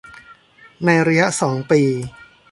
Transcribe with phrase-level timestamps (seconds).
[0.85, 1.81] ในระยะสองปี